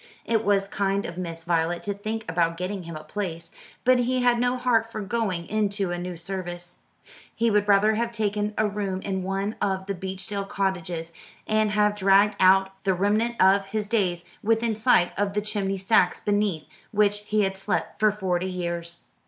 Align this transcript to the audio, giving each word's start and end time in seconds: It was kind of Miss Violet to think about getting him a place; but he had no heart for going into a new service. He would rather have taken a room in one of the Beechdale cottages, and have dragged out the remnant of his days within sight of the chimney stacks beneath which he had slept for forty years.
It 0.25 0.43
was 0.43 0.67
kind 0.67 1.05
of 1.05 1.19
Miss 1.19 1.43
Violet 1.43 1.83
to 1.83 1.93
think 1.93 2.25
about 2.27 2.57
getting 2.57 2.81
him 2.85 2.95
a 2.95 3.03
place; 3.03 3.51
but 3.83 3.99
he 3.99 4.23
had 4.23 4.39
no 4.39 4.57
heart 4.57 4.91
for 4.91 4.99
going 4.99 5.45
into 5.45 5.91
a 5.91 5.99
new 5.99 6.17
service. 6.17 6.79
He 7.35 7.51
would 7.51 7.67
rather 7.67 7.93
have 7.93 8.11
taken 8.11 8.55
a 8.57 8.67
room 8.67 9.03
in 9.03 9.21
one 9.21 9.57
of 9.61 9.85
the 9.85 9.93
Beechdale 9.93 10.49
cottages, 10.49 11.13
and 11.45 11.69
have 11.69 11.95
dragged 11.95 12.35
out 12.39 12.71
the 12.83 12.95
remnant 12.95 13.35
of 13.39 13.67
his 13.67 13.87
days 13.87 14.23
within 14.41 14.75
sight 14.75 15.11
of 15.19 15.35
the 15.35 15.41
chimney 15.41 15.77
stacks 15.77 16.19
beneath 16.19 16.65
which 16.89 17.19
he 17.27 17.43
had 17.43 17.55
slept 17.55 17.99
for 17.99 18.11
forty 18.11 18.49
years. 18.49 19.01